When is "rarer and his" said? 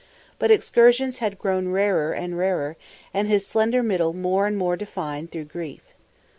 2.35-3.45